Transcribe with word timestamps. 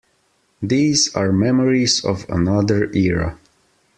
These 0.63 1.13
are 1.15 1.31
memories 1.31 2.03
of 2.03 2.25
another 2.27 2.91
era. 2.91 3.37